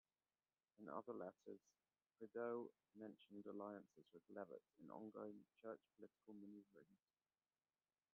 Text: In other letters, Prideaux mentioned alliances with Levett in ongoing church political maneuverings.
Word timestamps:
In 0.79 0.89
other 0.89 1.13
letters, 1.13 1.61
Prideaux 2.17 2.71
mentioned 2.95 3.45
alliances 3.45 4.07
with 4.11 4.23
Levett 4.33 4.63
in 4.79 4.89
ongoing 4.89 5.45
church 5.61 5.79
political 5.95 6.33
maneuverings. 6.33 7.05